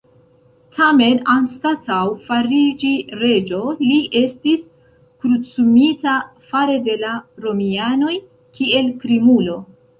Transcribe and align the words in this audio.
Tamen, 0.75 1.19
anstataŭ 1.33 1.99
fariĝi 2.29 2.93
reĝo, 3.25 3.61
li 3.83 3.99
estis 4.23 4.65
krucumita 5.25 6.17
fare 6.49 6.81
de 6.91 6.99
la 7.05 7.15
romianoj 7.47 8.21
kiel 8.59 8.95
krimulo. 9.05 9.65